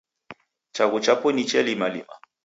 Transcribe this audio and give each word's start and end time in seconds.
Chaghu 0.75 0.97
chapo 1.05 1.27
niche 1.35 1.59
limalima. 1.67 2.13